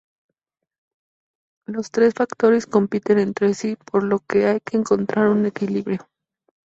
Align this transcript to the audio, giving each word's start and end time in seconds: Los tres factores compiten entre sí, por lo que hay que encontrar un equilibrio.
Los 1.67 1.91
tres 1.91 2.15
factores 2.15 2.65
compiten 2.65 3.19
entre 3.19 3.53
sí, 3.53 3.75
por 3.85 4.03
lo 4.03 4.17
que 4.17 4.47
hay 4.47 4.59
que 4.61 4.77
encontrar 4.77 5.27
un 5.27 5.45
equilibrio. 5.45 6.09